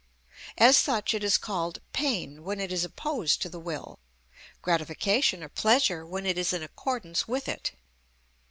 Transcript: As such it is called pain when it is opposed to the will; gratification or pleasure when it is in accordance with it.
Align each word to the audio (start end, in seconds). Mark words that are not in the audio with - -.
As 0.57 0.77
such 0.77 1.13
it 1.13 1.23
is 1.23 1.37
called 1.37 1.77
pain 1.93 2.43
when 2.43 2.59
it 2.59 2.71
is 2.71 2.83
opposed 2.83 3.39
to 3.43 3.49
the 3.49 3.59
will; 3.59 3.99
gratification 4.63 5.43
or 5.43 5.49
pleasure 5.49 6.03
when 6.07 6.25
it 6.25 6.39
is 6.39 6.53
in 6.53 6.63
accordance 6.63 7.27
with 7.27 7.47
it. 7.47 7.73